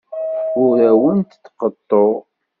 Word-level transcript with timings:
Ur 0.63 0.75
awent-d-qeḍḍuɣ. 0.89 2.11